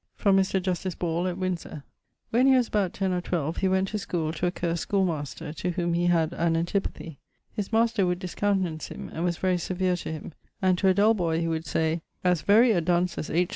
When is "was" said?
2.55-2.67, 9.23-9.37